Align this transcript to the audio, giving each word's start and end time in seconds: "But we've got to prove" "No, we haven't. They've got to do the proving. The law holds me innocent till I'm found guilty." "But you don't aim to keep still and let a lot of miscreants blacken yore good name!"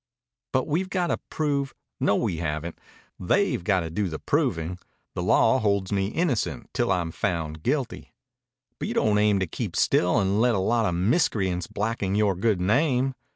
"But 0.51 0.65
we've 0.65 0.89
got 0.89 1.07
to 1.13 1.19
prove" 1.29 1.75
"No, 1.99 2.15
we 2.15 2.37
haven't. 2.37 2.79
They've 3.19 3.63
got 3.63 3.81
to 3.81 3.91
do 3.91 4.07
the 4.09 4.17
proving. 4.17 4.79
The 5.13 5.21
law 5.21 5.59
holds 5.59 5.91
me 5.91 6.07
innocent 6.07 6.71
till 6.73 6.91
I'm 6.91 7.11
found 7.11 7.61
guilty." 7.61 8.11
"But 8.79 8.87
you 8.87 8.95
don't 8.95 9.19
aim 9.19 9.39
to 9.41 9.45
keep 9.45 9.75
still 9.75 10.19
and 10.19 10.41
let 10.41 10.55
a 10.55 10.57
lot 10.57 10.87
of 10.87 10.95
miscreants 10.95 11.67
blacken 11.67 12.15
yore 12.15 12.33
good 12.35 12.59
name!" 12.59 13.13